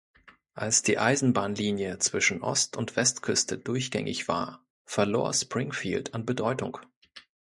Als 0.55 0.81
die 0.81 0.97
Eisenbahnlinie 0.97 1.99
zwischen 1.99 2.41
Ost- 2.41 2.75
und 2.75 2.95
Westküste 2.95 3.59
durchgängig 3.59 4.27
war, 4.27 4.65
verlor 4.83 5.31
Springfield 5.35 6.15
an 6.15 6.25
Bedeutung. 6.25 6.79